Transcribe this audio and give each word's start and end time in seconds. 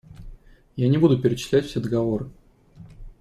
Я 0.75 0.87
не 0.89 0.97
буду 0.97 1.21
перечислять 1.21 1.65
все 1.67 1.79
договоры. 1.79 2.27